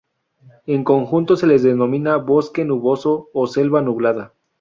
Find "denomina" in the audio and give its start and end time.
1.61-2.17